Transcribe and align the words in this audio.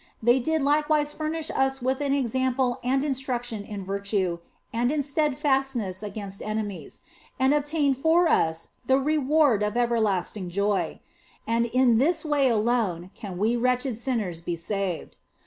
They 0.19 0.39
did 0.39 0.63
likewise 0.63 1.13
furnish 1.13 1.51
us 1.51 1.79
with 1.79 2.01
an 2.01 2.11
example 2.11 2.79
and 2.83 3.03
instruction 3.03 3.61
in 3.63 3.85
virtue 3.85 4.39
and 4.73 4.91
in 4.91 5.03
steadfastness 5.03 6.01
against 6.01 6.41
enemies, 6.41 7.01
and 7.39 7.53
obtained 7.53 7.97
for 7.97 8.27
us 8.27 8.69
the 8.87 8.97
reward 8.97 9.61
of 9.61 9.77
ever 9.77 9.99
lasting 9.99 10.49
joy. 10.49 11.01
And 11.45 11.67
in 11.67 11.99
this 11.99 12.25
way 12.25 12.49
alone 12.49 13.11
can 13.13 13.37
we 13.37 13.55
wretched 13.55 13.95
sinners 13.99 14.41
be 14.41 14.55
saved. 14.55 15.17